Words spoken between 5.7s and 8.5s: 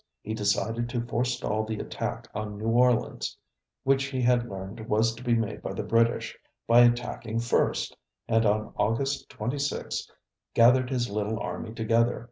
the British, by attacking first, and